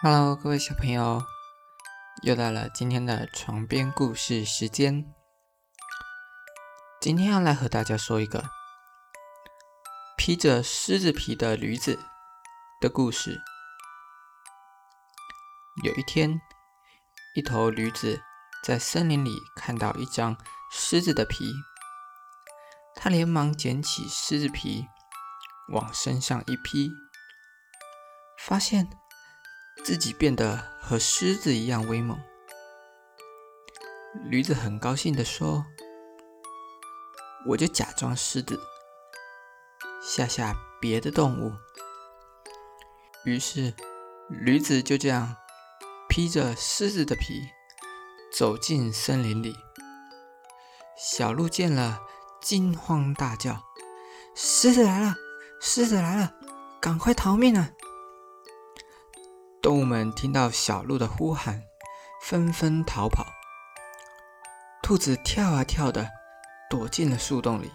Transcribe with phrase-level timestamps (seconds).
[0.00, 1.20] Hello，各位小朋友，
[2.22, 5.12] 又到了今天的床边故事时间。
[7.00, 8.44] 今天要来和大家说一个
[10.16, 11.98] 披着狮子皮的驴子
[12.80, 13.40] 的故事。
[15.82, 16.40] 有一天，
[17.34, 18.22] 一头驴子
[18.62, 20.36] 在森林里看到一张
[20.70, 21.52] 狮子的皮，
[22.94, 24.86] 他连忙捡起狮子皮
[25.72, 26.88] 往身上一披，
[28.38, 28.88] 发现。
[29.84, 32.18] 自己变得和狮子一样威猛，
[34.24, 35.64] 驴子很高兴地说
[37.48, 38.60] ：“我就假装狮子，
[40.02, 41.52] 吓吓别的动物。”
[43.24, 43.72] 于是，
[44.28, 45.36] 驴子就这样
[46.08, 47.48] 披着狮子的皮
[48.32, 49.54] 走进森林里。
[50.98, 52.00] 小鹿见了，
[52.42, 53.64] 惊慌大叫
[54.34, 55.14] ：“狮子来了！
[55.60, 56.34] 狮子来了！
[56.80, 57.70] 赶快逃命啊！”
[59.68, 61.62] 动物们听到小鹿的呼喊，
[62.22, 63.26] 纷纷逃跑。
[64.82, 66.08] 兔子跳啊跳的，
[66.70, 67.70] 躲进了树洞里。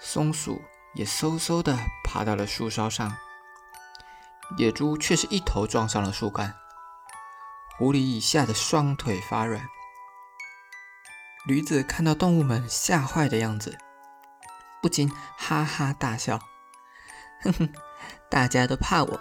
[0.00, 0.62] 松鼠
[0.94, 3.14] 也嗖嗖的爬到了树梢上。
[4.56, 6.54] 野猪却是一头撞上了树干。
[7.76, 9.68] 狐狸吓得双腿发软。
[11.44, 13.76] 驴子看到动物们吓坏的样子，
[14.80, 16.40] 不禁哈哈大笑
[17.44, 17.72] ：“哼哼，
[18.30, 19.20] 大家都怕我。”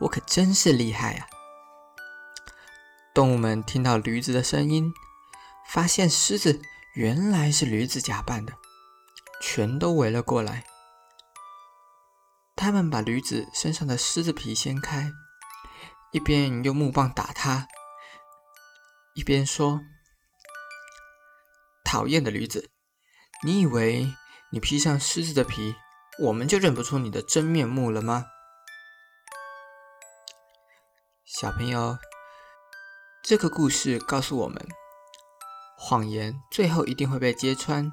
[0.00, 1.26] 我可真是厉害呀！
[3.12, 4.92] 动物们听到驴子的声音，
[5.68, 6.60] 发现狮子
[6.94, 8.54] 原来是驴子假扮的，
[9.42, 10.64] 全都围了过来。
[12.56, 15.10] 他们把驴子身上的狮子皮掀开，
[16.12, 17.68] 一边用木棒打它，
[19.14, 19.80] 一边说
[21.84, 22.70] ：“讨厌的驴子，
[23.44, 24.14] 你以为
[24.50, 25.74] 你披上狮子的皮，
[26.20, 28.26] 我们就认不出你的真面目了吗？”
[31.32, 31.96] 小朋友，
[33.22, 34.68] 这个故事告诉我们，
[35.78, 37.88] 谎言最后一定会被揭穿，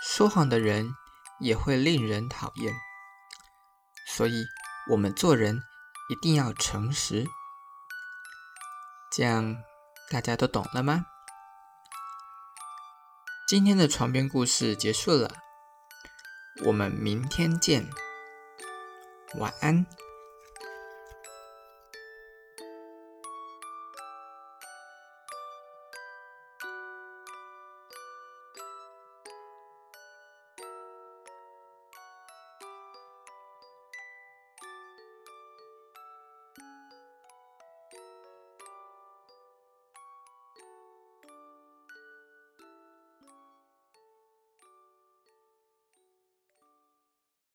[0.00, 0.94] 说谎的人
[1.40, 2.72] 也会令人讨厌。
[4.06, 4.44] 所以，
[4.88, 5.60] 我们做人
[6.08, 7.26] 一定要诚实。
[9.10, 9.56] 这样，
[10.08, 11.06] 大家都懂了吗？
[13.48, 15.28] 今天的床边故事结束了，
[16.66, 17.90] 我们明天见，
[19.34, 19.84] 晚安。